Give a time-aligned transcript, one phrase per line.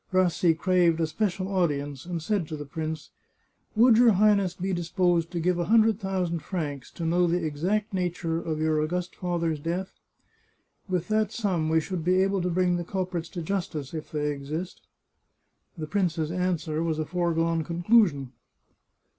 [0.11, 3.11] Rassi craved a special audience, and said to the prince:"
[3.75, 6.41] Would your Highness be disposed to give a hundredl 447 The Chartreuse of Parma thousand
[6.41, 9.93] francs to know the exact nature of your august father's death?
[10.89, 14.31] With that sum we should be able to bring the culprits to justice, if they
[14.31, 14.81] exist."
[15.77, 18.31] The prince's answer was a foregone conclusion.